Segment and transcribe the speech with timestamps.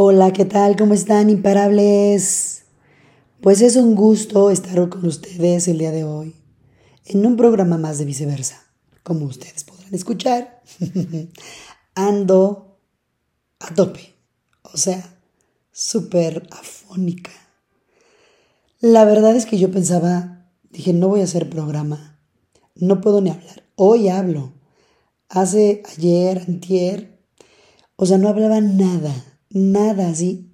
[0.00, 0.76] Hola, ¿qué tal?
[0.76, 2.62] ¿Cómo están, imparables?
[3.40, 6.36] Pues es un gusto estar con ustedes el día de hoy
[7.04, 8.62] en un programa más de viceversa.
[9.02, 10.62] Como ustedes podrán escuchar,
[11.96, 12.78] ando
[13.58, 14.14] a tope,
[14.62, 15.18] o sea,
[15.72, 17.32] súper afónica.
[18.78, 22.20] La verdad es que yo pensaba, dije, no voy a hacer programa,
[22.76, 23.64] no puedo ni hablar.
[23.74, 24.52] Hoy hablo.
[25.28, 27.18] Hace ayer, antier,
[27.96, 30.50] o sea, no hablaba nada nada así.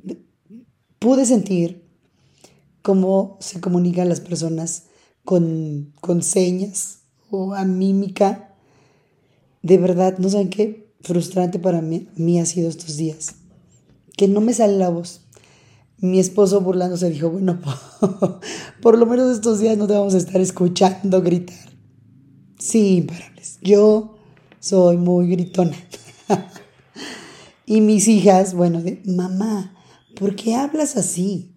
[0.98, 1.84] Pude sentir
[2.82, 4.84] cómo se comunican las personas
[5.24, 8.54] con, con señas o a mímica.
[9.62, 13.36] De verdad, no saben qué frustrante para mí, mí ha sido estos días.
[14.16, 15.22] Que no me sale la voz.
[15.98, 17.60] Mi esposo burlándose dijo, bueno,
[18.82, 21.72] por lo menos estos días no te vamos a estar escuchando gritar.
[22.58, 23.58] Sí, imparables.
[23.62, 24.16] Yo
[24.60, 25.76] soy muy gritona.
[27.66, 29.74] Y mis hijas, bueno, de, mamá,
[30.16, 31.54] ¿por qué hablas así?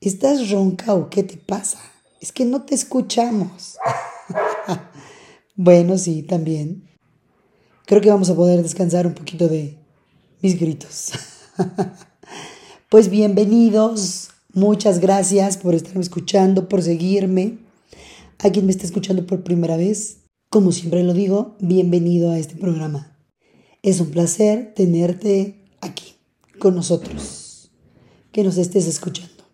[0.00, 1.78] ¿Estás ronca o qué te pasa?
[2.20, 3.76] Es que no te escuchamos.
[5.56, 6.88] bueno, sí, también.
[7.86, 9.78] Creo que vamos a poder descansar un poquito de
[10.42, 11.12] mis gritos.
[12.88, 17.58] pues bienvenidos, muchas gracias por estarme escuchando, por seguirme.
[18.40, 22.56] A quien me está escuchando por primera vez, como siempre lo digo, bienvenido a este
[22.56, 23.13] programa.
[23.84, 26.14] Es un placer tenerte aquí
[26.58, 27.70] con nosotros,
[28.32, 29.44] que nos estés escuchando.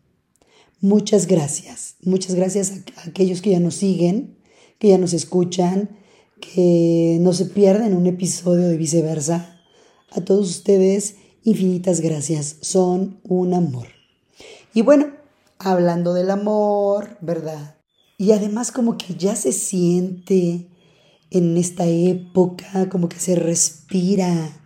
[0.80, 4.38] Muchas gracias, muchas gracias a, aquellos que ya nos siguen,
[4.78, 5.98] que ya nos escuchan,
[6.40, 9.60] que no se pierden un episodio de viceversa.
[10.12, 13.88] A todos ustedes, infinitas gracias, son un amor.
[14.72, 15.08] Y bueno,
[15.58, 17.78] hablando del amor, ¿verdad?
[18.16, 20.68] Y además como que ya se siente
[21.30, 24.60] en esta época, como que se respira.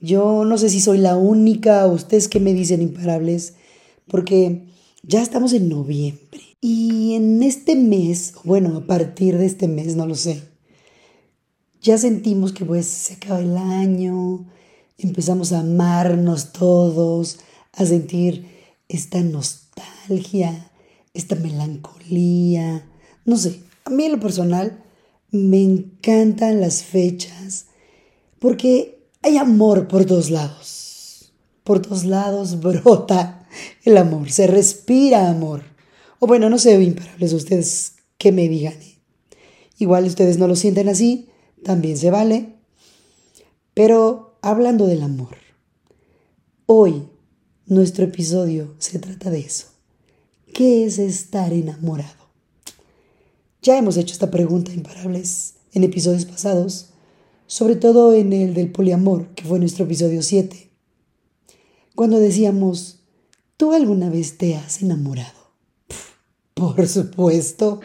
[0.00, 3.54] Yo no sé si soy la única ustedes que me dicen imparables,
[4.06, 4.66] porque
[5.02, 6.40] ya estamos en noviembre.
[6.60, 10.42] Y en este mes, bueno, a partir de este mes, no lo sé,
[11.80, 14.46] ya sentimos que pues se acaba el año,
[14.98, 17.38] empezamos a amarnos todos,
[17.72, 18.46] a sentir
[18.88, 20.70] esta nostalgia,
[21.14, 22.86] esta melancolía,
[23.24, 24.84] no sé, a mí en lo personal
[25.32, 27.66] me encantan las fechas
[28.38, 31.32] porque hay amor por dos lados.
[31.64, 33.46] Por dos lados brota
[33.84, 35.62] el amor, se respira amor.
[36.18, 38.74] O bueno, no sé, imparables ustedes que me digan.
[39.78, 41.28] Igual ustedes no lo sienten así,
[41.64, 42.56] también se vale.
[43.72, 45.36] Pero hablando del amor,
[46.66, 47.08] hoy
[47.66, 49.68] nuestro episodio se trata de eso.
[50.52, 52.19] ¿Qué es estar enamorado?
[53.62, 56.90] Ya hemos hecho esta pregunta imparables en episodios pasados,
[57.46, 60.70] sobre todo en el del poliamor, que fue nuestro episodio 7,
[61.94, 63.00] cuando decíamos,
[63.58, 65.52] ¿tú alguna vez te has enamorado?
[66.54, 67.80] por supuesto.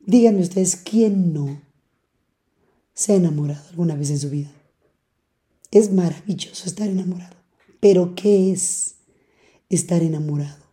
[0.00, 1.60] Díganme ustedes, ¿quién no
[2.94, 4.52] se ha enamorado alguna vez en su vida?
[5.70, 7.36] Es maravilloso estar enamorado.
[7.80, 8.94] Pero ¿qué es
[9.68, 10.64] estar enamorado?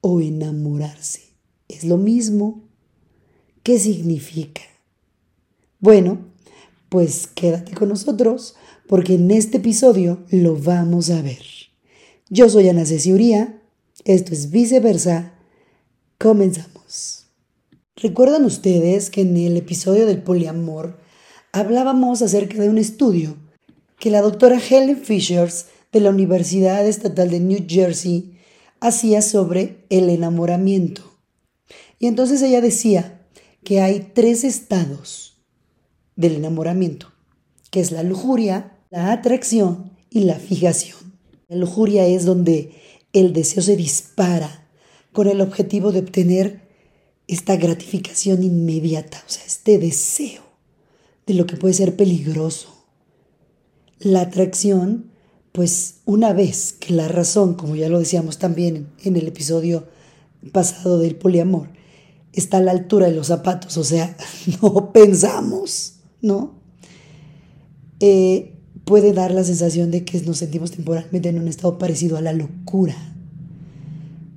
[0.00, 1.22] O enamorarse.
[1.68, 2.65] ¿Es lo mismo?
[3.66, 4.62] ¿Qué significa?
[5.80, 6.18] Bueno,
[6.88, 8.54] pues quédate con nosotros
[8.86, 11.42] porque en este episodio lo vamos a ver.
[12.28, 13.60] Yo soy Ana Ceciuría,
[14.04, 15.34] esto es viceversa.
[16.16, 17.26] Comenzamos.
[17.96, 21.00] ¿Recuerdan ustedes que en el episodio del poliamor
[21.50, 23.36] hablábamos acerca de un estudio
[23.98, 28.38] que la doctora Helen Fishers de la Universidad Estatal de New Jersey
[28.78, 31.02] hacía sobre el enamoramiento?
[31.98, 33.15] Y entonces ella decía
[33.66, 35.42] que hay tres estados
[36.14, 37.08] del enamoramiento,
[37.72, 41.18] que es la lujuria, la atracción y la fijación.
[41.48, 42.74] La lujuria es donde
[43.12, 44.68] el deseo se dispara
[45.12, 46.60] con el objetivo de obtener
[47.26, 50.42] esta gratificación inmediata, o sea, este deseo
[51.26, 52.68] de lo que puede ser peligroso.
[53.98, 55.10] La atracción,
[55.50, 59.88] pues una vez que la razón, como ya lo decíamos también en el episodio
[60.52, 61.75] pasado del poliamor,
[62.36, 64.16] está a la altura de los zapatos, o sea,
[64.62, 66.54] no pensamos, ¿no?
[67.98, 68.54] Eh,
[68.84, 72.32] puede dar la sensación de que nos sentimos temporalmente en un estado parecido a la
[72.32, 72.94] locura,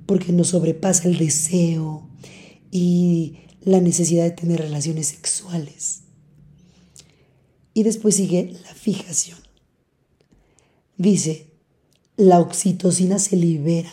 [0.06, 2.08] porque nos sobrepasa el deseo
[2.70, 6.00] y la necesidad de tener relaciones sexuales.
[7.74, 9.38] Y después sigue la fijación.
[10.96, 11.46] Dice,
[12.16, 13.92] la oxitocina se libera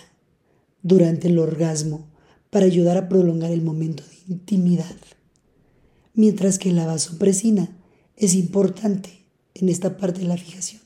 [0.81, 2.07] durante el orgasmo
[2.49, 4.95] para ayudar a prolongar el momento de intimidad,
[6.13, 7.77] mientras que la vasopresina
[8.15, 10.81] es importante en esta parte de la fijación,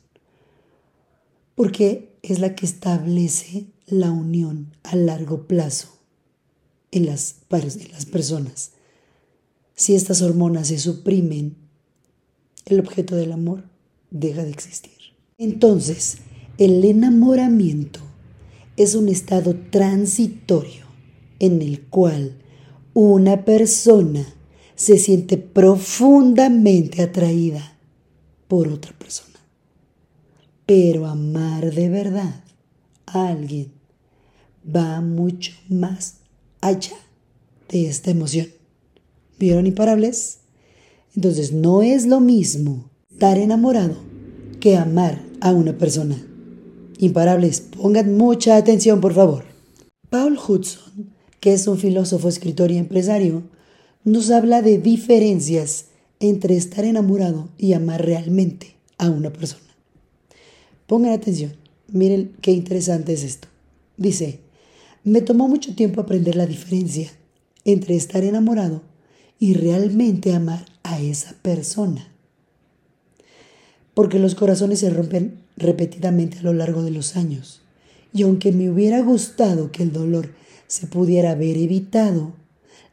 [1.55, 5.89] porque es la que establece la unión a largo plazo
[6.91, 8.71] en las, en las personas.
[9.75, 11.57] Si estas hormonas se suprimen,
[12.65, 13.63] el objeto del amor
[14.11, 14.93] deja de existir.
[15.37, 16.17] Entonces,
[16.57, 17.99] el enamoramiento
[18.77, 20.90] es un estado transitorio
[21.41, 22.37] en el cual
[22.93, 24.23] una persona
[24.75, 27.77] se siente profundamente atraída
[28.47, 29.39] por otra persona.
[30.67, 32.43] Pero amar de verdad
[33.07, 33.71] a alguien
[34.63, 36.17] va mucho más
[36.61, 36.97] allá
[37.69, 38.47] de esta emoción.
[39.39, 40.41] ¿Vieron imparables?
[41.15, 43.95] Entonces no es lo mismo estar enamorado
[44.59, 46.23] que amar a una persona.
[46.99, 49.45] Imparables, pongan mucha atención por favor.
[50.11, 51.10] Paul Hudson,
[51.41, 53.43] que es un filósofo, escritor y empresario,
[54.05, 55.87] nos habla de diferencias
[56.21, 59.75] entre estar enamorado y amar realmente a una persona.
[60.87, 61.53] Pongan atención,
[61.87, 63.47] miren qué interesante es esto.
[63.97, 64.39] Dice,
[65.03, 67.11] me tomó mucho tiempo aprender la diferencia
[67.65, 68.83] entre estar enamorado
[69.39, 72.07] y realmente amar a esa persona.
[73.95, 77.61] Porque los corazones se rompen repetidamente a lo largo de los años.
[78.13, 80.29] Y aunque me hubiera gustado que el dolor
[80.71, 82.31] se pudiera haber evitado,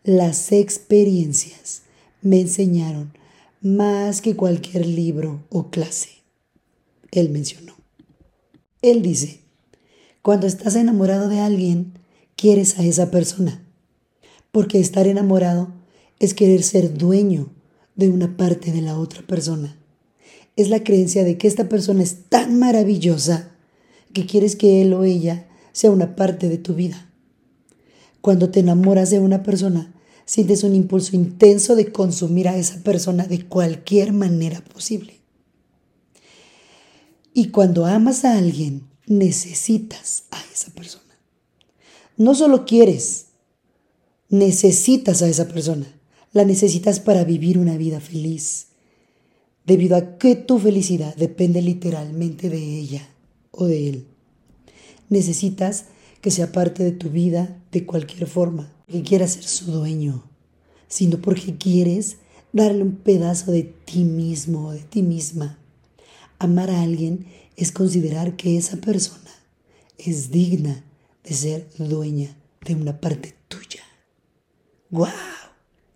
[0.02, 1.82] las experiencias
[2.22, 3.12] me enseñaron
[3.60, 6.08] más que cualquier libro o clase.
[7.12, 7.76] Él mencionó.
[8.82, 9.42] Él dice,
[10.22, 11.92] cuando estás enamorado de alguien,
[12.34, 13.62] quieres a esa persona,
[14.50, 15.72] porque estar enamorado
[16.18, 17.52] es querer ser dueño
[17.94, 19.78] de una parte de la otra persona.
[20.56, 23.52] Es la creencia de que esta persona es tan maravillosa
[24.12, 27.07] que quieres que él o ella sea una parte de tu vida.
[28.20, 29.94] Cuando te enamoras de una persona,
[30.24, 35.20] sientes un impulso intenso de consumir a esa persona de cualquier manera posible.
[37.32, 41.04] Y cuando amas a alguien, necesitas a esa persona.
[42.16, 43.26] No solo quieres,
[44.28, 45.86] necesitas a esa persona
[46.32, 48.66] la necesitas para vivir una vida feliz,
[49.64, 53.08] debido a que tu felicidad depende literalmente de ella
[53.50, 54.06] o de él.
[55.08, 55.86] Necesitas
[56.20, 60.24] que sea parte de tu vida de cualquier forma, que quieras ser su dueño,
[60.88, 62.16] sino porque quieres
[62.52, 65.58] darle un pedazo de ti mismo o de ti misma.
[66.38, 67.26] Amar a alguien
[67.56, 69.30] es considerar que esa persona
[69.98, 70.84] es digna
[71.24, 73.82] de ser dueña de una parte tuya.
[74.90, 75.12] ¡Guau!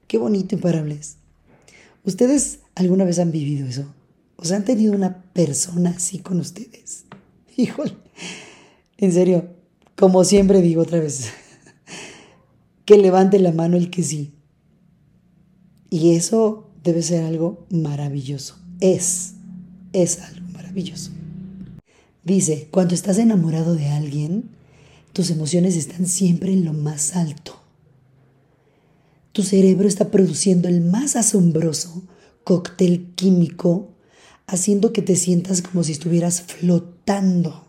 [0.06, 1.16] Qué bonito, imparables.
[2.04, 3.86] ¿Ustedes alguna vez han vivido eso?
[4.36, 7.04] ¿O sea, han tenido una persona así con ustedes?
[7.56, 7.96] Híjole,
[8.98, 9.48] en serio,
[10.02, 11.28] como siempre digo otra vez,
[12.84, 14.34] que levante la mano el que sí.
[15.90, 18.58] Y eso debe ser algo maravilloso.
[18.80, 19.34] Es,
[19.92, 21.12] es algo maravilloso.
[22.24, 24.50] Dice, cuando estás enamorado de alguien,
[25.12, 27.62] tus emociones están siempre en lo más alto.
[29.30, 32.02] Tu cerebro está produciendo el más asombroso
[32.42, 33.90] cóctel químico,
[34.48, 37.68] haciendo que te sientas como si estuvieras flotando.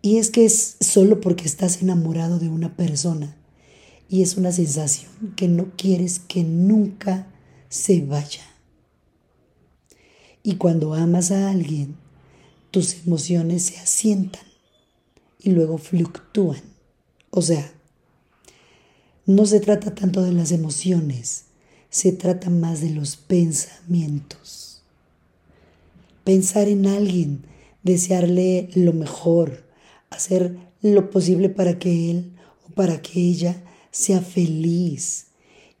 [0.00, 3.36] Y es que es solo porque estás enamorado de una persona
[4.08, 7.26] y es una sensación que no quieres que nunca
[7.68, 8.44] se vaya.
[10.42, 11.96] Y cuando amas a alguien,
[12.70, 14.46] tus emociones se asientan
[15.40, 16.62] y luego fluctúan.
[17.30, 17.70] O sea,
[19.26, 21.44] no se trata tanto de las emociones,
[21.90, 24.82] se trata más de los pensamientos.
[26.24, 27.44] Pensar en alguien,
[27.82, 29.67] desearle lo mejor,
[30.10, 32.32] hacer lo posible para que él
[32.66, 35.26] o para que ella sea feliz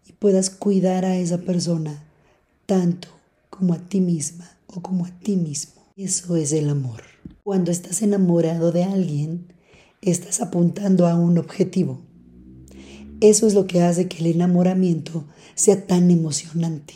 [0.06, 2.04] y puedas cuidar a esa persona
[2.66, 3.08] tanto
[3.50, 5.82] como a ti misma o como a ti mismo.
[5.96, 7.02] Eso es el amor.
[7.42, 9.52] Cuando estás enamorado de alguien,
[10.02, 12.00] estás apuntando a un objetivo.
[13.20, 16.94] Eso es lo que hace que el enamoramiento sea tan emocionante.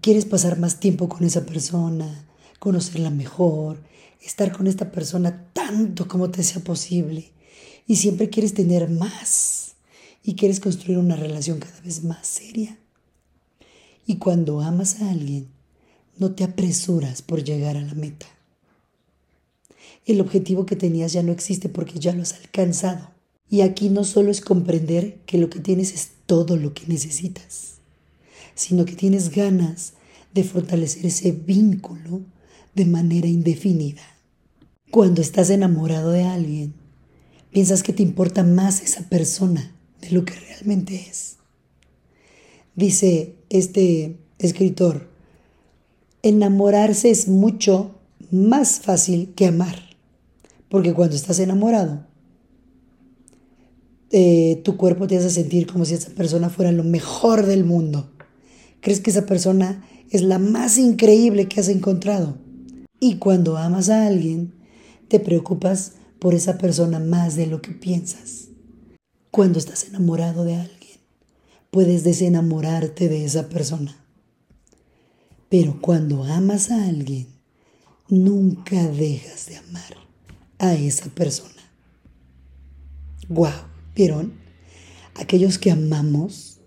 [0.00, 2.26] Quieres pasar más tiempo con esa persona,
[2.58, 3.82] conocerla mejor,
[4.20, 7.32] estar con esta persona tanto como te sea posible.
[7.86, 9.74] Y siempre quieres tener más
[10.22, 12.78] y quieres construir una relación cada vez más seria.
[14.06, 15.48] Y cuando amas a alguien,
[16.18, 18.26] no te apresuras por llegar a la meta.
[20.04, 23.10] El objetivo que tenías ya no existe porque ya lo has alcanzado.
[23.50, 27.76] Y aquí no solo es comprender que lo que tienes es todo lo que necesitas,
[28.54, 29.94] sino que tienes ganas
[30.34, 32.22] de fortalecer ese vínculo
[32.78, 34.02] de manera indefinida.
[34.92, 36.74] Cuando estás enamorado de alguien,
[37.50, 41.38] piensas que te importa más esa persona de lo que realmente es.
[42.76, 45.08] Dice este escritor,
[46.22, 47.96] enamorarse es mucho
[48.30, 49.82] más fácil que amar.
[50.68, 52.06] Porque cuando estás enamorado,
[54.12, 58.12] eh, tu cuerpo te hace sentir como si esa persona fuera lo mejor del mundo.
[58.80, 62.47] Crees que esa persona es la más increíble que has encontrado.
[63.00, 64.54] Y cuando amas a alguien,
[65.08, 68.48] te preocupas por esa persona más de lo que piensas.
[69.30, 70.98] Cuando estás enamorado de alguien,
[71.70, 73.96] puedes desenamorarte de esa persona.
[75.48, 77.28] Pero cuando amas a alguien,
[78.08, 79.96] nunca dejas de amar
[80.58, 81.52] a esa persona.
[83.28, 83.52] ¡Wow!
[83.94, 84.32] ¿Vieron?
[85.14, 86.58] Aquellos que amamos,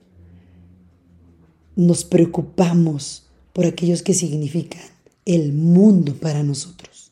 [1.76, 4.91] nos preocupamos por aquellos que significan
[5.36, 7.12] el mundo para nosotros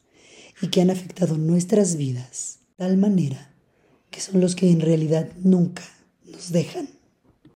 [0.61, 3.49] y que han afectado nuestras vidas de tal manera
[4.09, 5.83] que son los que en realidad nunca
[6.25, 6.89] nos dejan.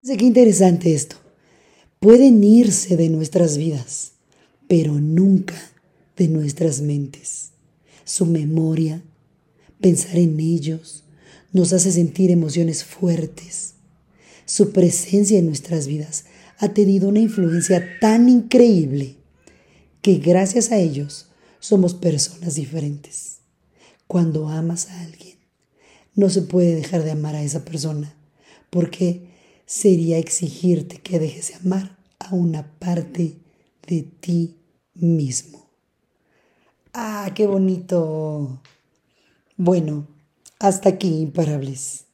[0.02, 1.16] qué interesante esto.
[1.98, 4.12] Pueden irse de nuestras vidas,
[4.68, 5.54] pero nunca
[6.16, 7.50] de nuestras mentes.
[8.04, 9.02] Su memoria,
[9.80, 11.04] pensar en ellos,
[11.52, 13.74] nos hace sentir emociones fuertes.
[14.44, 16.26] Su presencia en nuestras vidas
[16.58, 19.16] ha tenido una influencia tan increíble
[20.04, 21.28] que gracias a ellos
[21.60, 23.38] somos personas diferentes.
[24.06, 25.38] Cuando amas a alguien,
[26.14, 28.14] no se puede dejar de amar a esa persona,
[28.68, 29.30] porque
[29.64, 33.38] sería exigirte que dejes de amar a una parte
[33.86, 34.58] de ti
[34.92, 35.70] mismo.
[36.92, 38.60] Ah, qué bonito.
[39.56, 40.06] Bueno,
[40.58, 42.04] hasta aquí, imparables.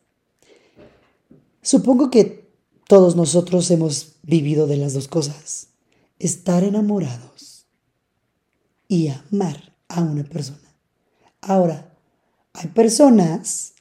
[1.61, 2.49] Supongo que
[2.87, 5.71] todos nosotros hemos vivido de las dos cosas.
[6.21, 7.50] Estar enamorados
[8.91, 10.75] y amar a una persona.
[11.41, 11.95] Ahora,
[12.53, 13.75] hay personas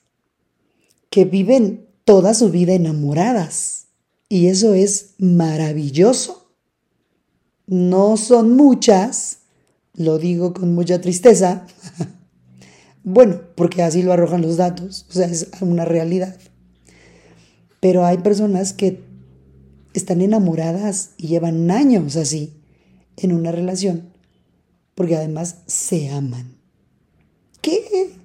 [1.09, 3.87] que viven toda su vida enamoradas
[4.29, 6.53] y eso es maravilloso.
[7.65, 9.39] No son muchas,
[9.95, 11.65] lo digo con mucha tristeza.
[13.03, 16.37] bueno, porque así lo arrojan los datos, o sea, es una realidad.
[17.79, 19.03] Pero hay personas que
[19.95, 22.53] están enamoradas y llevan años así
[23.17, 24.18] en una relación
[24.99, 26.57] porque además se aman.
[27.61, 28.17] ¿Qué,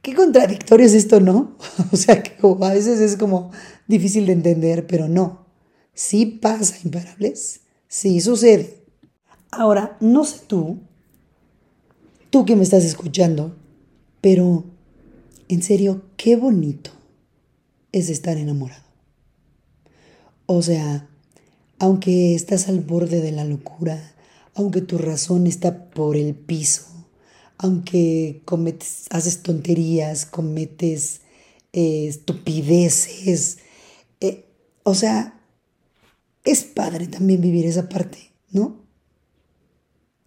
[0.00, 1.56] qué contradictorio es esto, no?
[1.92, 3.50] o sea, que a veces es como
[3.88, 5.44] difícil de entender, pero no.
[5.92, 7.62] Sí pasa, imparables.
[7.88, 8.84] Sí sucede.
[9.50, 10.78] Ahora, no sé tú,
[12.30, 13.56] tú que me estás escuchando,
[14.20, 14.66] pero
[15.48, 16.92] en serio, qué bonito
[17.90, 18.84] es estar enamorado.
[20.46, 21.08] O sea,
[21.80, 24.13] aunque estás al borde de la locura,
[24.54, 26.84] aunque tu razón está por el piso,
[27.58, 31.20] aunque cometes, haces tonterías, cometes
[31.72, 33.58] eh, estupideces.
[34.20, 34.44] Eh,
[34.82, 35.40] o sea,
[36.44, 38.84] es padre también vivir esa parte, ¿no?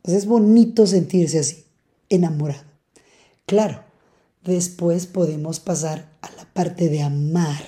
[0.03, 1.65] O sea, es bonito sentirse así,
[2.09, 2.63] enamorado.
[3.45, 3.83] Claro,
[4.43, 7.63] después podemos pasar a la parte de amar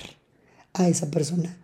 [0.72, 1.58] a esa persona.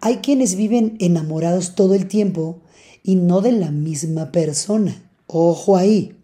[0.00, 2.60] Hay quienes viven enamorados todo el tiempo
[3.04, 5.08] y no de la misma persona.
[5.28, 6.16] Ojo ahí.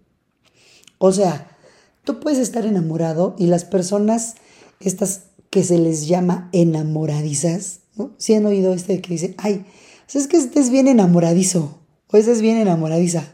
[0.98, 1.56] O sea,
[2.02, 4.34] tú puedes estar enamorado y las personas,
[4.80, 8.12] estas que se les llama enamoradizas, ¿no?
[8.16, 9.64] Si han oído este que dice, ay,
[10.12, 11.78] es que estés bien enamoradizo
[12.10, 13.24] o es bien enamoradiza,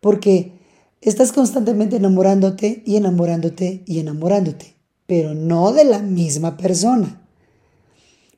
[0.00, 0.52] porque
[1.00, 7.22] estás constantemente enamorándote y enamorándote y enamorándote, pero no de la misma persona.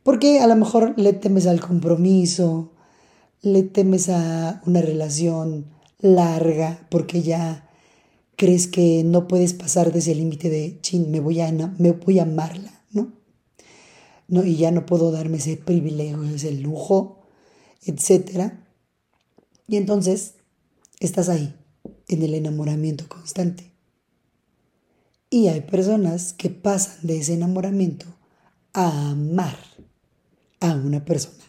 [0.02, 2.72] Porque a lo mejor le temes al compromiso,
[3.42, 5.66] le temes a una relación
[5.98, 7.68] larga porque ya
[8.36, 12.18] crees que no puedes pasar desde el límite de, chin, me voy a, me voy
[12.18, 13.12] a amarla, ¿no?
[14.28, 14.44] ¿no?
[14.44, 17.20] Y ya no puedo darme ese privilegio, ese lujo,
[17.84, 18.52] etc.
[19.66, 20.34] Y entonces
[21.00, 21.54] estás ahí,
[22.08, 23.72] en el enamoramiento constante.
[25.28, 28.06] Y hay personas que pasan de ese enamoramiento
[28.72, 29.58] a amar
[30.60, 31.44] a una persona.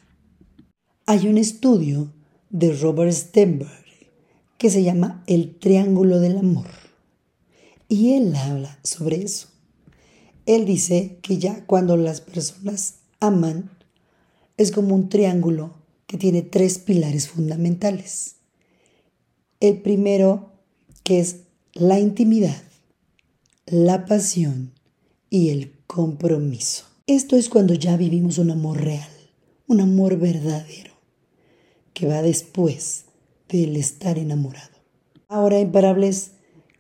[1.14, 2.10] Hay un estudio
[2.52, 3.84] de Robert Stenberg
[4.58, 6.70] que se llama El Triángulo del Amor.
[7.90, 9.50] Y él habla sobre eso.
[10.46, 13.72] Él dice que ya cuando las personas aman,
[14.56, 15.74] es como un triángulo
[16.08, 18.38] que tiene tres pilares fundamentales.
[19.60, 20.54] El primero,
[21.04, 21.42] que es
[21.74, 22.64] la intimidad,
[23.66, 24.72] la pasión
[25.30, 26.86] y el compromiso.
[27.06, 29.10] Esto es cuando ya vivimos un amor real,
[29.68, 30.91] un amor verdadero
[31.94, 33.06] que va después
[33.50, 34.70] del estar enamorado.
[35.28, 36.32] Ahora, imparables,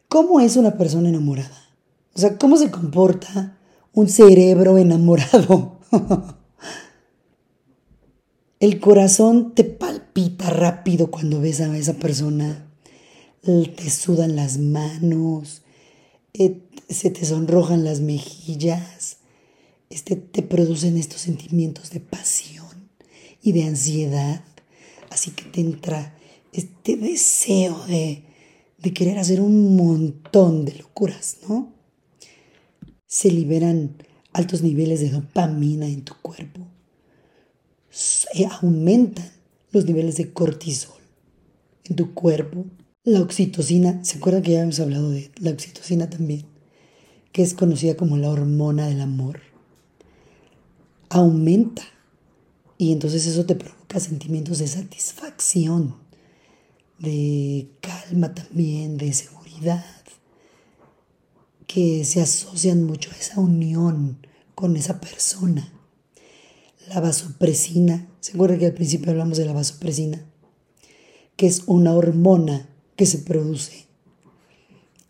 [0.08, 1.70] ¿cómo es una persona enamorada?
[2.13, 3.58] O sea, ¿cómo se comporta
[3.94, 5.80] un cerebro enamorado?
[8.60, 12.68] El corazón te palpita rápido cuando ves a esa persona.
[13.41, 15.63] te sudan las manos,
[16.34, 19.18] eh, se te sonrojan las mejillas,
[19.89, 22.91] este, te producen estos sentimientos de pasión
[23.41, 24.44] y de ansiedad.
[25.12, 26.18] Así que te entra
[26.53, 28.24] este deseo de,
[28.77, 31.74] de querer hacer un montón de locuras, ¿no?
[33.08, 33.98] Se liberan
[34.32, 36.62] altos niveles de dopamina en tu cuerpo.
[37.89, 39.30] Se aumentan
[39.72, 41.01] los niveles de cortisol
[41.84, 42.65] en tu cuerpo.
[43.03, 46.46] La oxitocina, ¿se acuerdan que ya hemos hablado de la oxitocina también?
[47.34, 49.41] Que es conocida como la hormona del amor.
[51.10, 51.84] Aumenta.
[52.77, 53.56] Y entonces eso te
[54.00, 55.95] sentimientos de satisfacción,
[57.00, 59.86] de calma también, de seguridad,
[61.67, 65.71] que se asocian mucho a esa unión con esa persona.
[66.88, 70.24] La vasopresina, ¿se acuerdan que al principio hablamos de la vasopresina?
[71.36, 73.88] Que es una hormona que se produce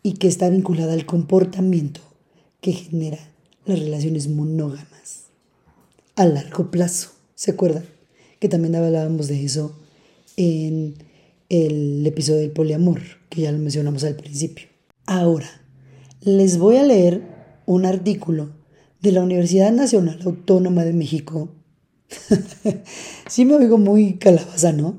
[0.02, 2.00] y que está vinculada al comportamiento
[2.60, 3.18] que genera
[3.64, 5.24] las relaciones monógamas
[6.16, 7.10] a largo plazo.
[7.34, 7.84] ¿Se acuerdan?
[8.42, 9.78] Que también hablábamos de eso
[10.36, 10.96] en
[11.48, 14.66] el episodio del poliamor, que ya lo mencionamos al principio.
[15.06, 15.46] Ahora,
[16.22, 17.22] les voy a leer
[17.66, 18.50] un artículo
[19.00, 21.54] de la Universidad Nacional Autónoma de México.
[23.28, 24.98] sí me oigo muy calabaza, ¿no?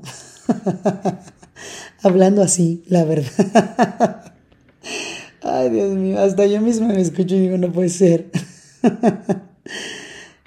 [2.02, 4.32] Hablando así, la verdad.
[5.42, 8.30] Ay, Dios mío, hasta yo misma me escucho y digo, no puede ser.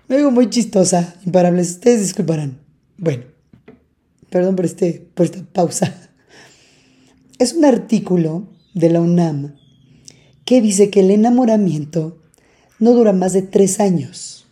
[0.07, 1.73] me oigo muy chistosa, imparables.
[1.73, 2.65] Ustedes disculparán.
[2.97, 3.25] Bueno,
[4.29, 6.09] perdón por, este, por esta pausa.
[7.39, 9.55] Es un artículo de la UNAM
[10.43, 12.23] que dice que el enamoramiento
[12.79, 14.47] no dura más de tres años.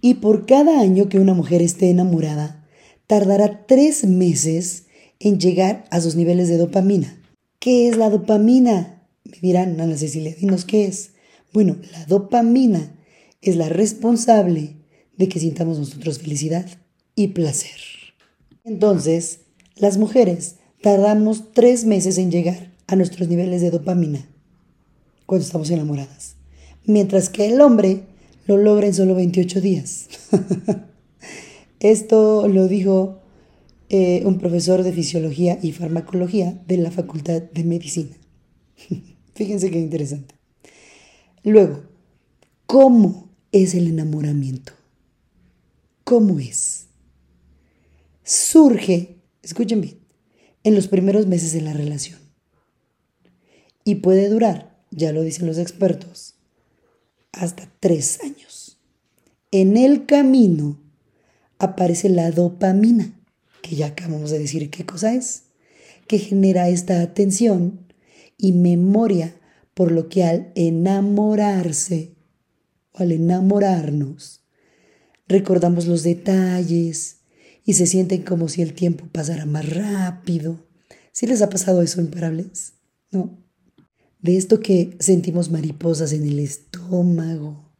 [0.00, 2.66] Y por cada año que una mujer esté enamorada,
[3.06, 4.86] tardará tres meses
[5.20, 7.22] en llegar a sus niveles de dopamina.
[7.60, 9.04] ¿Qué es la dopamina?
[9.24, 11.12] Me dirán, Ana Cecilia, dinos qué es.
[11.52, 12.96] Bueno, la dopamina
[13.40, 14.76] es la responsable
[15.16, 16.66] de que sintamos nosotros felicidad
[17.18, 17.80] y placer.
[18.64, 19.40] Entonces,
[19.74, 24.24] las mujeres tardamos tres meses en llegar a nuestros niveles de dopamina
[25.26, 26.36] cuando estamos enamoradas,
[26.84, 28.02] mientras que el hombre
[28.46, 30.06] lo logra en solo 28 días.
[31.80, 33.18] Esto lo dijo
[33.88, 38.16] eh, un profesor de fisiología y farmacología de la Facultad de Medicina.
[39.34, 40.36] Fíjense qué interesante.
[41.42, 41.82] Luego,
[42.66, 44.72] ¿cómo es el enamoramiento?
[46.04, 46.87] ¿Cómo es?
[48.28, 50.00] Surge, escuchen bien,
[50.62, 52.18] en los primeros meses de la relación.
[53.84, 56.34] Y puede durar ya lo dicen los expertos,
[57.32, 58.78] hasta tres años.
[59.50, 60.78] En el camino
[61.58, 63.18] aparece la dopamina,
[63.62, 65.44] que ya acabamos de decir qué cosa es,
[66.06, 67.86] que genera esta atención
[68.36, 69.34] y memoria,
[69.72, 72.12] por lo que al enamorarse
[72.92, 74.42] o al enamorarnos,
[75.28, 77.17] recordamos los detalles
[77.68, 80.66] y se sienten como si el tiempo pasara más rápido.
[81.12, 82.72] ¿Sí les ha pasado eso, imparables?
[83.10, 83.38] ¿No?
[84.20, 87.70] de esto que sentimos mariposas en el estómago,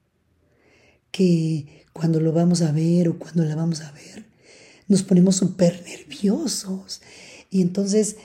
[1.11, 4.27] que cuando lo vamos a ver o cuando la vamos a ver,
[4.87, 7.03] nos ponemos súper nerviosos.
[7.51, 8.17] Y entonces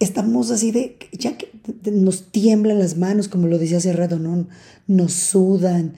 [0.00, 1.52] estamos así de, ya que
[1.90, 4.48] nos tiemblan las manos, como lo decía hace rato, ¿no?
[4.86, 5.94] Nos sudan,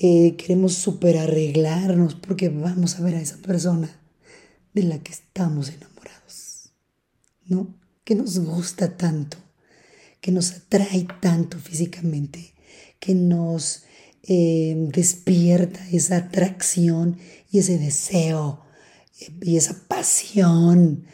[0.00, 4.00] eh, queremos súper arreglarnos porque vamos a ver a esa persona
[4.74, 6.72] de la que estamos enamorados,
[7.46, 7.74] ¿no?
[8.02, 9.36] Que nos gusta tanto
[10.20, 12.54] que nos atrae tanto físicamente,
[12.98, 13.84] que nos
[14.22, 17.18] eh, despierta esa atracción
[17.50, 18.60] y ese deseo
[19.20, 21.04] eh, y esa pasión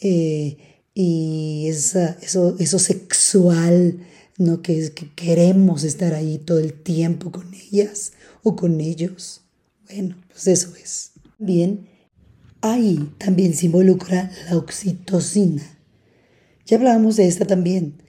[0.00, 3.98] y esa, eso, eso sexual,
[4.38, 4.62] ¿no?
[4.62, 9.42] Que, que queremos estar ahí todo el tiempo con ellas o con ellos.
[9.86, 11.12] Bueno, pues eso es.
[11.38, 11.86] Bien,
[12.60, 15.62] ahí también se involucra la oxitocina.
[16.64, 18.02] Ya hablábamos de esta también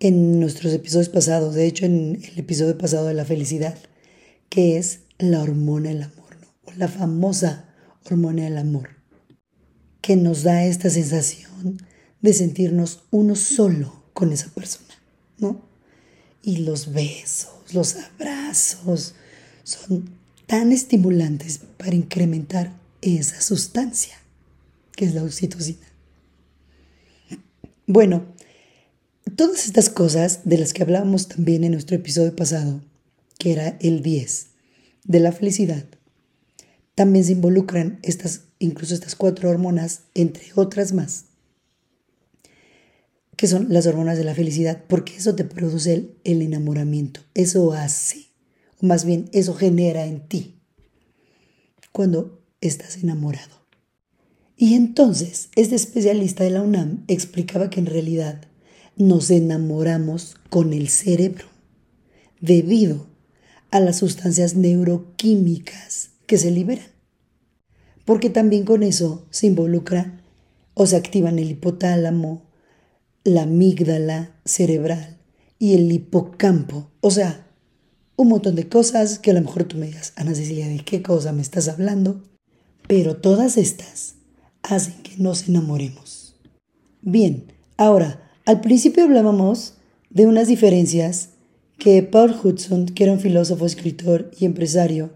[0.00, 3.78] en nuestros episodios pasados, de hecho en el episodio pasado de la felicidad,
[4.48, 7.72] que es la hormona del amor, o la famosa
[8.04, 8.90] hormona del amor,
[10.00, 11.78] que nos da esta sensación
[12.20, 14.93] de sentirnos uno solo con esa persona,
[15.38, 15.62] ¿no?
[16.42, 19.14] Y los besos, los abrazos
[19.62, 20.10] son
[20.46, 24.18] tan estimulantes para incrementar esa sustancia,
[24.94, 25.86] que es la oxitocina.
[27.86, 28.24] Bueno,
[29.36, 32.82] Todas estas cosas de las que hablábamos también en nuestro episodio pasado,
[33.36, 34.46] que era el 10
[35.04, 35.84] de la felicidad,
[36.94, 41.24] también se involucran estas, incluso estas cuatro hormonas, entre otras más,
[43.36, 47.72] que son las hormonas de la felicidad, porque eso te produce el, el enamoramiento, eso
[47.72, 48.26] hace,
[48.80, 50.60] o más bien eso genera en ti
[51.92, 53.64] cuando estás enamorado.
[54.56, 58.42] Y entonces, este especialista de la UNAM explicaba que en realidad
[58.96, 61.46] nos enamoramos con el cerebro,
[62.40, 63.06] debido
[63.70, 66.86] a las sustancias neuroquímicas que se liberan.
[68.04, 70.20] Porque también con eso se involucra
[70.74, 72.42] o se activan el hipotálamo,
[73.24, 75.18] la amígdala cerebral
[75.58, 76.90] y el hipocampo.
[77.00, 77.46] O sea,
[78.16, 81.02] un montón de cosas que a lo mejor tú me digas, Ana Cecilia, ¿de qué
[81.02, 82.22] cosa me estás hablando?
[82.86, 84.16] Pero todas estas
[84.62, 86.36] hacen que nos enamoremos.
[87.00, 89.74] Bien, ahora, al principio hablábamos
[90.10, 91.30] de unas diferencias
[91.78, 95.12] que Paul Hudson, que era un filósofo, escritor y empresario,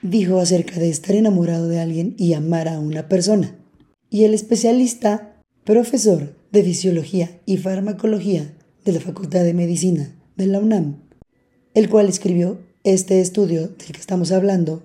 [0.00, 3.56] dijo acerca de estar enamorado de alguien y amar a una persona.
[4.08, 10.60] Y el especialista, profesor de Fisiología y Farmacología de la Facultad de Medicina de la
[10.60, 11.02] UNAM,
[11.74, 14.82] el cual escribió este estudio del que estamos hablando,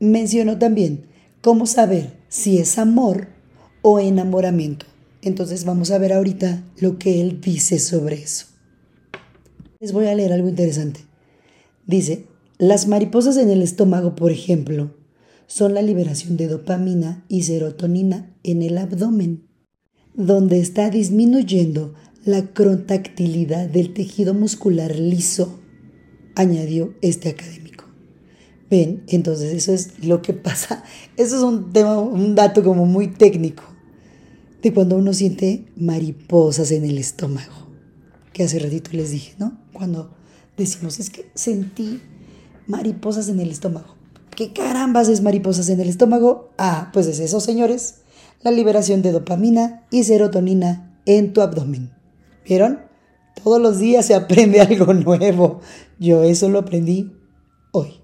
[0.00, 1.06] mencionó también
[1.40, 3.28] cómo saber si es amor
[3.82, 4.86] o enamoramiento.
[5.20, 8.46] Entonces vamos a ver ahorita lo que él dice sobre eso.
[9.80, 11.00] Les voy a leer algo interesante.
[11.86, 12.26] Dice,
[12.58, 14.96] las mariposas en el estómago, por ejemplo,
[15.46, 19.46] son la liberación de dopamina y serotonina en el abdomen,
[20.14, 25.60] donde está disminuyendo la contactilidad del tejido muscular liso,
[26.34, 27.84] añadió este académico.
[28.70, 30.82] Ven, entonces eso es lo que pasa.
[31.16, 33.62] Eso es un tema, un dato como muy técnico
[34.62, 37.68] de cuando uno siente mariposas en el estómago,
[38.32, 39.58] que hace ratito les dije, ¿no?
[39.72, 40.14] Cuando
[40.56, 42.00] decimos, es que sentí
[42.66, 43.94] mariposas en el estómago.
[44.34, 46.50] ¿Qué carambas es mariposas en el estómago?
[46.56, 47.96] Ah, pues es eso, señores.
[48.44, 51.90] La liberación de dopamina y serotonina en tu abdomen.
[52.44, 52.82] ¿Vieron?
[53.42, 55.60] Todos los días se aprende algo nuevo.
[55.98, 57.10] Yo eso lo aprendí
[57.72, 58.00] hoy.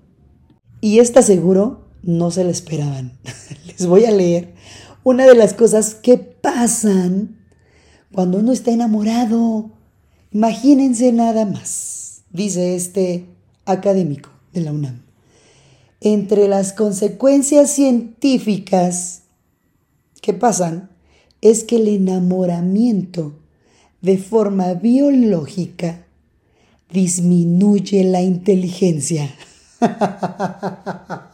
[0.81, 3.19] Y esta seguro no se la esperaban.
[3.67, 4.55] Les voy a leer
[5.05, 7.39] una de las cosas que pasan
[8.11, 9.71] cuando uno está enamorado.
[10.33, 13.27] Imagínense nada más, dice este
[13.65, 15.03] académico de la UNAM
[16.01, 19.25] entre las consecuencias científicas
[20.21, 20.91] que pasan
[21.41, 23.35] es que el enamoramiento
[24.01, 26.05] de forma biológica
[26.91, 29.35] disminuye la inteligencia.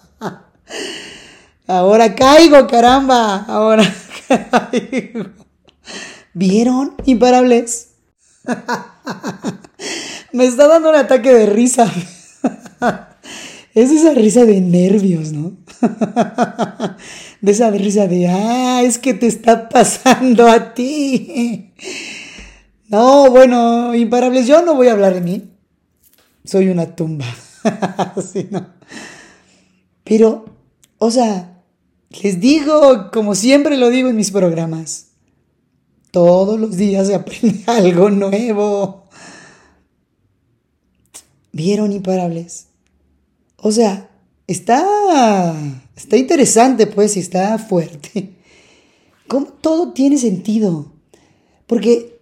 [1.66, 3.44] Ahora caigo, caramba.
[3.48, 3.84] Ahora
[4.28, 5.30] caigo.
[6.34, 6.94] ¿Vieron?
[7.06, 7.88] Imparables.
[10.32, 11.90] Me está dando un ataque de risa.
[13.76, 15.52] Es esa risa de nervios, ¿no?
[17.42, 21.74] De esa risa de, ah, es que te está pasando a ti.
[22.88, 25.50] No, bueno, imparables, yo no voy a hablar de mí.
[26.42, 27.26] Soy una tumba.
[28.32, 28.66] sí, no.
[30.04, 30.46] Pero,
[30.96, 31.62] o sea,
[32.22, 35.08] les digo, como siempre lo digo en mis programas,
[36.12, 39.04] todos los días se aprende algo nuevo.
[41.52, 42.68] ¿Vieron imparables?
[43.58, 44.10] O sea,
[44.46, 45.54] está,
[45.96, 48.36] está interesante, pues, y está fuerte.
[49.28, 50.92] ¿Cómo todo tiene sentido?
[51.66, 52.16] Porque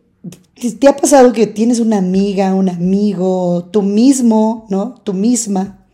[0.79, 4.95] te ha pasado que tienes una amiga, un amigo, tú mismo, ¿no?
[5.03, 5.87] Tú misma,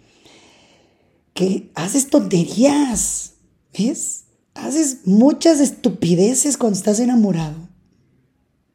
[1.35, 3.33] que haces tonterías,
[3.76, 4.24] ¿ves?
[4.55, 7.57] Haces muchas estupideces cuando estás enamorado.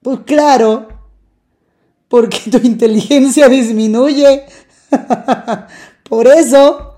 [0.01, 0.87] Pues claro,
[2.07, 4.45] porque tu inteligencia disminuye.
[6.07, 6.97] Por eso,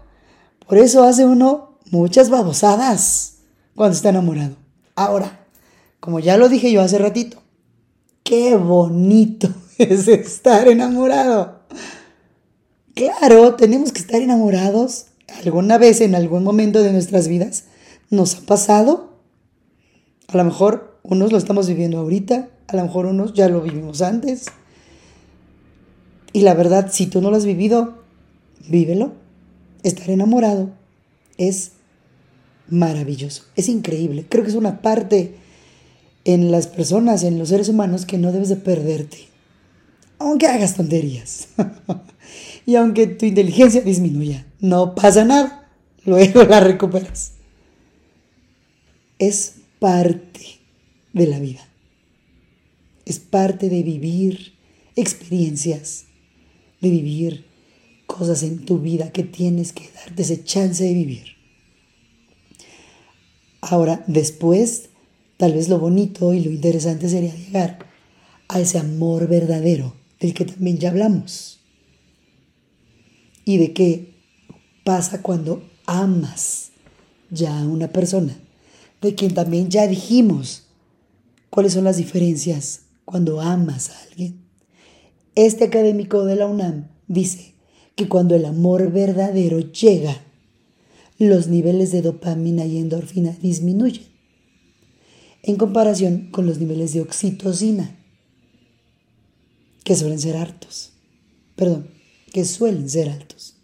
[0.68, 3.38] por eso hace uno muchas babosadas
[3.74, 4.56] cuando está enamorado.
[4.96, 5.46] Ahora,
[6.02, 7.42] como ya lo dije yo hace ratito,
[8.24, 11.62] qué bonito es estar enamorado.
[12.96, 15.06] Claro, tenemos que estar enamorados
[15.44, 17.66] alguna vez en algún momento de nuestras vidas.
[18.10, 19.14] ¿Nos ha pasado?
[20.28, 24.02] A lo mejor unos lo estamos viviendo ahorita, a lo mejor unos ya lo vivimos
[24.02, 24.48] antes.
[26.34, 28.04] Y la verdad, si tú no lo has vivido,
[28.68, 29.14] vívelo.
[29.84, 30.72] Estar enamorado
[31.38, 31.74] es
[32.70, 34.26] maravilloso, es increíble.
[34.28, 35.36] Creo que es una parte
[36.26, 39.18] en las personas, en los seres humanos, que no debes de perderte.
[40.20, 41.50] Aunque hagas tonterías.
[42.66, 45.70] y aunque tu inteligencia disminuya, no pasa nada.
[46.04, 47.34] Luego la recuperas.
[49.20, 50.60] Es parte
[51.14, 51.68] de la vida.
[53.06, 54.54] Es parte de vivir
[54.96, 56.06] experiencias,
[56.82, 57.47] de vivir
[58.08, 61.38] cosas en tu vida que tienes que darte ese chance de vivir.
[63.62, 64.90] Ahora, después,
[65.38, 67.80] tal vez lo bonito y lo interesante sería llegar
[68.48, 71.60] a ese amor verdadero del que también ya hablamos.
[73.46, 74.16] Y de qué
[74.84, 76.72] pasa cuando amas
[77.30, 78.38] ya a una persona,
[79.02, 80.68] de quien también ya dijimos
[81.50, 84.46] cuáles son las diferencias cuando amas a alguien.
[85.36, 87.57] Este académico de la UNAM dice
[87.98, 90.22] que cuando el amor verdadero llega,
[91.18, 94.06] los niveles de dopamina y endorfina disminuyen
[95.42, 97.98] en comparación con los niveles de oxitocina,
[99.84, 100.92] que suelen ser altos.
[101.56, 101.88] Perdón,
[102.32, 103.56] que suelen ser altos.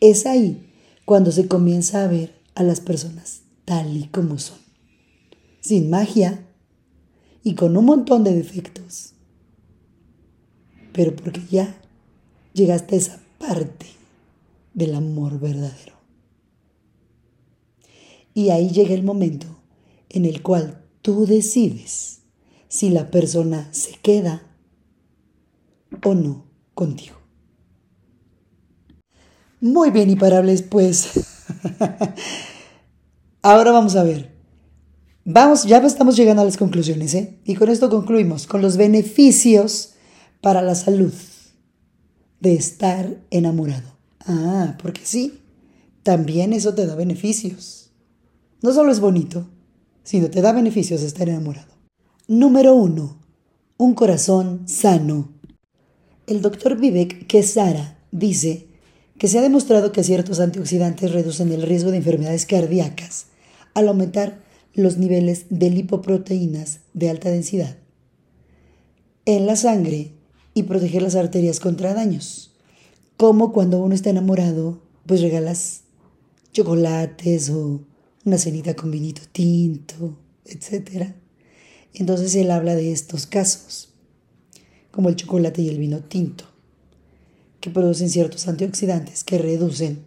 [0.00, 0.72] Es ahí
[1.04, 4.58] cuando se comienza a ver a las personas tal y como son,
[5.60, 6.46] sin magia
[7.44, 9.12] y con un montón de defectos,
[10.94, 11.78] pero porque ya
[12.54, 13.86] llegaste a esa parte
[14.74, 15.94] del amor verdadero.
[18.34, 19.46] Y ahí llega el momento
[20.08, 22.20] en el cual tú decides
[22.68, 24.42] si la persona se queda
[26.04, 27.16] o no contigo.
[29.60, 31.08] Muy bien, imparables, pues.
[33.42, 34.36] Ahora vamos a ver.
[35.24, 37.40] Vamos, ya estamos llegando a las conclusiones, ¿eh?
[37.44, 39.94] Y con esto concluimos, con los beneficios
[40.40, 41.12] para la salud
[42.40, 43.96] de estar enamorado.
[44.20, 45.40] Ah, porque sí,
[46.02, 47.90] también eso te da beneficios.
[48.62, 49.48] No solo es bonito,
[50.02, 51.74] sino te da beneficios estar enamorado.
[52.26, 53.18] Número uno,
[53.76, 55.32] un corazón sano.
[56.26, 58.66] El doctor Vivek Kesara dice
[59.18, 63.26] que se ha demostrado que ciertos antioxidantes reducen el riesgo de enfermedades cardíacas
[63.74, 64.42] al aumentar
[64.74, 67.76] los niveles de lipoproteínas de alta densidad
[69.28, 70.12] en la sangre
[70.58, 72.52] y proteger las arterias contra daños.
[73.16, 75.82] Como cuando uno está enamorado, pues regalas
[76.52, 77.80] chocolates o
[78.24, 81.12] una cenita con vinito tinto, etc.
[81.94, 83.90] Entonces él habla de estos casos,
[84.90, 86.44] como el chocolate y el vino tinto,
[87.60, 90.04] que producen ciertos antioxidantes que reducen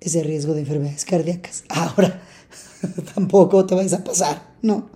[0.00, 1.64] ese riesgo de enfermedades cardíacas.
[1.68, 2.22] Ahora,
[3.14, 4.90] tampoco te vayas a pasar, ¿no?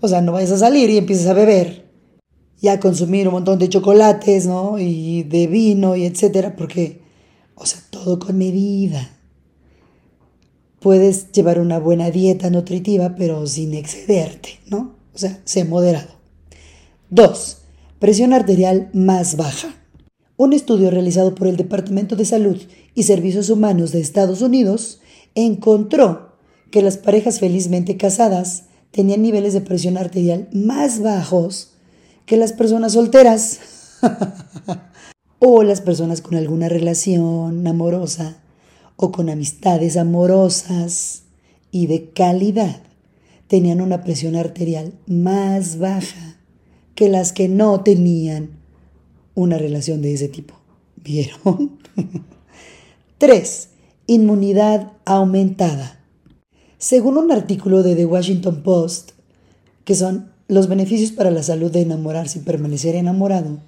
[0.00, 1.89] O sea, no vayas a salir y empieces a beber
[2.60, 4.78] y a consumir un montón de chocolates, ¿no?
[4.78, 7.00] Y de vino y etcétera, porque,
[7.54, 9.10] o sea, todo con medida.
[10.80, 14.94] Puedes llevar una buena dieta nutritiva, pero sin excederte, ¿no?
[15.14, 16.10] O sea, sé moderado.
[17.10, 17.58] 2.
[17.98, 19.74] Presión arterial más baja.
[20.36, 22.60] Un estudio realizado por el Departamento de Salud
[22.94, 25.00] y Servicios Humanos de Estados Unidos
[25.34, 26.30] encontró
[26.70, 31.72] que las parejas felizmente casadas tenían niveles de presión arterial más bajos
[32.30, 33.58] que las personas solteras
[35.40, 38.36] o las personas con alguna relación amorosa
[38.94, 41.24] o con amistades amorosas
[41.72, 42.82] y de calidad
[43.48, 46.36] tenían una presión arterial más baja
[46.94, 48.60] que las que no tenían
[49.34, 50.54] una relación de ese tipo.
[51.02, 51.80] ¿Vieron?
[53.18, 53.68] 3.
[54.06, 55.98] Inmunidad aumentada.
[56.78, 59.14] Según un artículo de The Washington Post,
[59.84, 63.60] que son los beneficios para la salud de enamorarse y permanecer enamorado,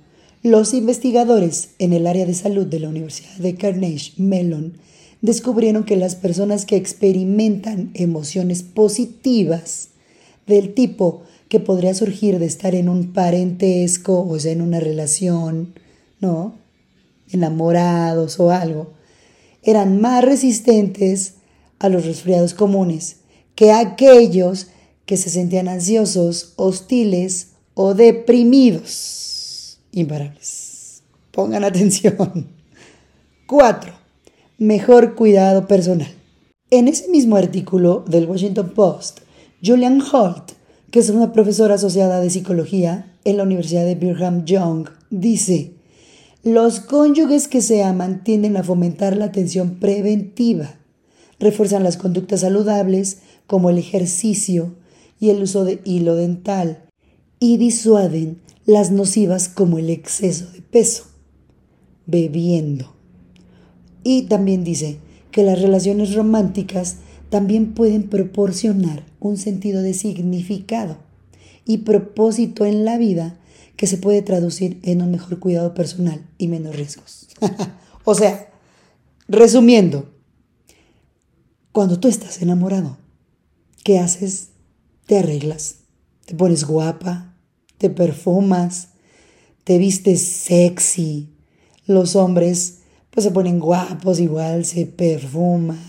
[0.42, 4.72] los investigadores en el área de salud de la Universidad de Carnegie Mellon
[5.20, 9.90] descubrieron que las personas que experimentan emociones positivas
[10.48, 15.74] del tipo que podría surgir de estar en un parentesco, o sea, en una relación,
[16.18, 16.56] ¿no?
[17.30, 18.90] Enamorados o algo,
[19.62, 21.34] eran más resistentes
[21.78, 23.18] a los resfriados comunes
[23.54, 24.66] que aquellos
[25.12, 29.78] que se sentían ansiosos, hostiles o deprimidos.
[29.92, 31.02] Imparables.
[31.32, 32.48] Pongan atención.
[33.46, 33.92] 4.
[34.56, 36.08] Mejor cuidado personal.
[36.70, 39.20] En ese mismo artículo del Washington Post,
[39.62, 40.52] Julian Holt,
[40.90, 45.74] que es una profesora asociada de psicología en la Universidad de Brigham Young, dice,
[46.42, 50.76] los cónyuges que se aman tienden a fomentar la atención preventiva
[51.38, 54.72] refuerzan las conductas saludables como el ejercicio
[55.22, 56.82] y el uso de hilo dental
[57.38, 61.04] y disuaden las nocivas como el exceso de peso,
[62.06, 62.92] bebiendo.
[64.02, 64.98] Y también dice
[65.30, 66.96] que las relaciones románticas
[67.30, 70.96] también pueden proporcionar un sentido de significado
[71.64, 73.38] y propósito en la vida
[73.76, 77.28] que se puede traducir en un mejor cuidado personal y menos riesgos.
[78.04, 78.50] o sea,
[79.28, 80.10] resumiendo,
[81.70, 82.98] cuando tú estás enamorado,
[83.84, 84.48] ¿qué haces?
[85.12, 85.74] Te arreglas,
[86.24, 87.36] te pones guapa,
[87.76, 88.88] te perfumas,
[89.62, 91.28] te vistes sexy.
[91.84, 92.78] Los hombres
[93.10, 95.84] pues se ponen guapos igual, se perfuman.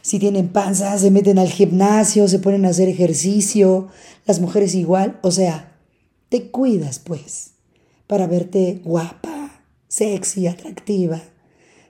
[0.00, 3.88] Si tienen panza, se meten al gimnasio, se ponen a hacer ejercicio.
[4.24, 5.76] Las mujeres igual, o sea,
[6.30, 7.50] te cuidas pues.
[8.06, 11.20] para verte guapa, sexy, atractiva.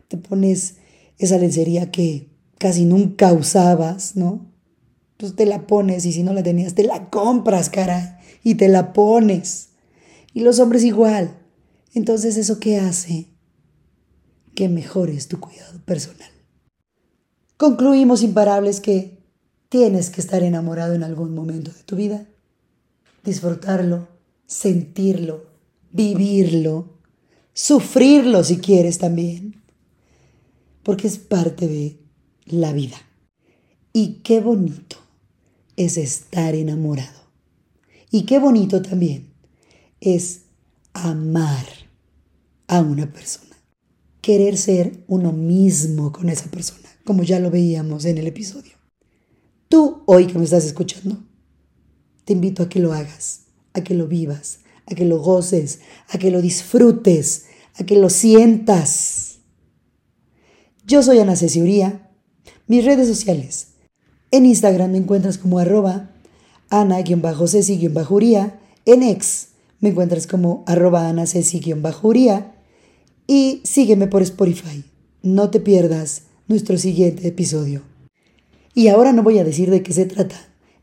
[0.09, 0.75] Te pones
[1.19, 2.27] esa lencería que
[2.59, 4.48] casi nunca usabas, ¿no?
[5.19, 8.69] Pues te la pones y si no la tenías, te la compras, cara, y te
[8.69, 9.71] la pones.
[10.33, 11.37] Y los hombres igual.
[11.93, 13.27] Entonces, ¿eso qué hace?
[14.55, 16.31] Que mejores tu cuidado personal.
[17.57, 19.19] Concluimos imparables que
[19.69, 22.25] tienes que estar enamorado en algún momento de tu vida,
[23.25, 24.07] disfrutarlo,
[24.47, 25.47] sentirlo,
[25.91, 27.01] vivirlo,
[27.53, 29.61] sufrirlo si quieres también,
[30.85, 31.99] porque es parte de
[32.47, 32.97] la vida.
[33.93, 35.08] Y qué bonito
[35.79, 37.23] es estar enamorado.
[38.11, 39.33] Y qué bonito también
[40.01, 40.43] es
[40.93, 41.67] amar
[42.67, 43.57] a una persona.
[44.21, 48.73] Querer ser uno mismo con esa persona, como ya lo veíamos en el episodio.
[49.69, 51.23] Tú, hoy que me estás escuchando,
[52.25, 56.19] te invito a que lo hagas, a que lo vivas, a que lo goces, a
[56.19, 59.39] que lo disfrutes, a que lo sientas.
[60.85, 62.11] Yo soy Ana Ceciuría.
[62.67, 63.68] Mis redes sociales.
[64.31, 66.11] En Instagram me encuentras como arroba
[66.71, 68.59] ana-ceci-uría.
[68.85, 69.49] En ex
[69.81, 72.53] me encuentras como arroba ana-uría.
[73.27, 74.85] Y sígueme por Spotify.
[75.23, 77.83] No te pierdas nuestro siguiente episodio.
[78.75, 80.37] Y ahora no voy a decir de qué se trata.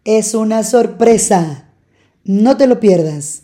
[0.04, 1.70] Es una sorpresa.
[2.24, 3.44] No te lo pierdas.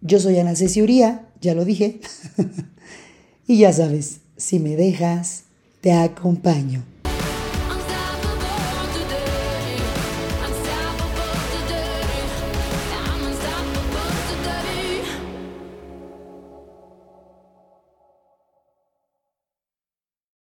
[0.00, 2.00] Yo soy Ana Ceciuría, ya lo dije.
[3.46, 5.44] y ya sabes, si me dejas,
[5.80, 6.84] te acompaño.